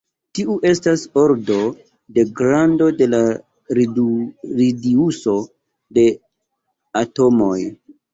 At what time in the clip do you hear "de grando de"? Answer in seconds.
2.15-3.07